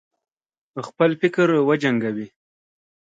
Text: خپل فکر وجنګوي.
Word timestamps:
خپل 0.87 1.09
فکر 1.21 1.47
وجنګوي. 1.67 2.27